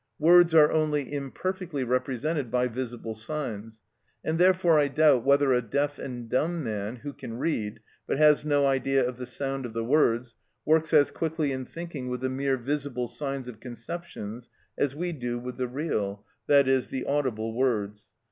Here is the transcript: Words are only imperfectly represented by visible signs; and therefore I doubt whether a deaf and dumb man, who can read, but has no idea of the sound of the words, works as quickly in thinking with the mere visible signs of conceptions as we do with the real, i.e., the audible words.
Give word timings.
Words 0.17 0.55
are 0.55 0.71
only 0.71 1.13
imperfectly 1.13 1.83
represented 1.83 2.49
by 2.49 2.67
visible 2.67 3.13
signs; 3.13 3.83
and 4.25 4.39
therefore 4.39 4.79
I 4.79 4.87
doubt 4.87 5.23
whether 5.23 5.53
a 5.53 5.61
deaf 5.61 5.99
and 5.99 6.27
dumb 6.27 6.63
man, 6.63 6.95
who 6.95 7.13
can 7.13 7.37
read, 7.37 7.81
but 8.07 8.17
has 8.17 8.43
no 8.43 8.65
idea 8.65 9.07
of 9.07 9.17
the 9.17 9.27
sound 9.27 9.63
of 9.63 9.73
the 9.73 9.83
words, 9.85 10.33
works 10.65 10.91
as 10.91 11.11
quickly 11.11 11.51
in 11.51 11.65
thinking 11.65 12.09
with 12.09 12.21
the 12.21 12.29
mere 12.29 12.57
visible 12.57 13.07
signs 13.07 13.47
of 13.47 13.59
conceptions 13.59 14.49
as 14.75 14.95
we 14.95 15.11
do 15.13 15.37
with 15.37 15.57
the 15.57 15.67
real, 15.67 16.25
i.e., 16.49 16.77
the 16.89 17.05
audible 17.05 17.53
words. 17.53 18.09